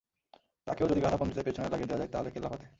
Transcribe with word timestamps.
তাকেও 0.67 0.87
যদি 0.87 1.01
গাধা 1.01 1.17
পণ্ডিতের 1.17 1.45
পেছনে 1.45 1.71
লাগিয়ে 1.71 1.89
দেওয়া 1.89 2.01
যায়, 2.01 2.11
তাহলে 2.11 2.29
কেল্লা 2.31 2.49
ফতে। 2.49 2.65